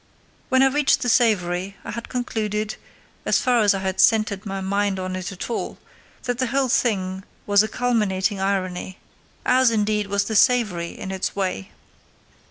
When 0.49 0.63
I 0.63 0.67
reached 0.69 1.03
the 1.03 1.09
savoury, 1.09 1.77
I 1.85 1.91
had 1.91 2.09
concluded, 2.09 2.75
so 3.23 3.31
far 3.33 3.61
as 3.61 3.75
I 3.75 3.79
had 3.81 3.99
centred 4.01 4.47
my 4.47 4.59
mind 4.59 4.99
on 4.99 5.15
it 5.15 5.31
at 5.31 5.47
all, 5.47 5.77
that 6.23 6.39
the 6.39 6.47
whole 6.47 6.69
thing 6.69 7.23
was 7.45 7.61
a 7.61 7.67
culminating 7.67 8.39
irony, 8.39 8.97
as, 9.45 9.69
indeed, 9.69 10.07
was 10.07 10.23
the 10.23 10.35
savoury 10.35 10.97
in 10.97 11.11
its 11.11 11.35
way. 11.35 11.69